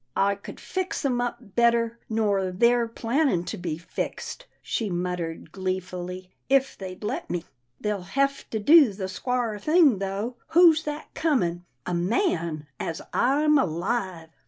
[0.15, 6.31] "I could fix 'em up better nor they're plannin' to be fixed," she muttered gleefully,"
[6.49, 7.45] if they'd let me.
[7.79, 11.65] They'll hev to do the squar' thing though— who's that comin'?
[11.85, 14.29] A man, as I'm alive."